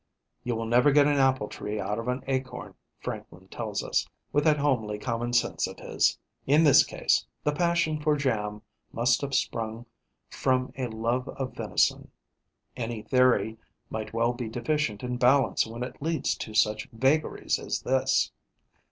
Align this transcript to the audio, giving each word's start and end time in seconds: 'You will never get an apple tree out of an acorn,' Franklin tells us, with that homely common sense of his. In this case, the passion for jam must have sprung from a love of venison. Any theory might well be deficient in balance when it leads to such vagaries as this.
'You 0.43 0.55
will 0.55 0.65
never 0.65 0.89
get 0.91 1.05
an 1.05 1.17
apple 1.19 1.47
tree 1.47 1.79
out 1.79 1.99
of 1.99 2.07
an 2.07 2.23
acorn,' 2.25 2.73
Franklin 3.01 3.47
tells 3.49 3.83
us, 3.83 4.09
with 4.33 4.45
that 4.45 4.57
homely 4.57 4.97
common 4.97 5.31
sense 5.31 5.67
of 5.67 5.77
his. 5.77 6.17
In 6.47 6.63
this 6.63 6.83
case, 6.83 7.27
the 7.43 7.51
passion 7.51 8.01
for 8.01 8.15
jam 8.15 8.63
must 8.91 9.21
have 9.21 9.35
sprung 9.35 9.85
from 10.27 10.73
a 10.75 10.87
love 10.87 11.29
of 11.29 11.53
venison. 11.55 12.09
Any 12.75 13.03
theory 13.03 13.59
might 13.91 14.11
well 14.11 14.33
be 14.33 14.49
deficient 14.49 15.03
in 15.03 15.17
balance 15.17 15.67
when 15.67 15.83
it 15.83 16.01
leads 16.01 16.33
to 16.37 16.55
such 16.55 16.89
vagaries 16.91 17.59
as 17.59 17.83
this. 17.83 18.31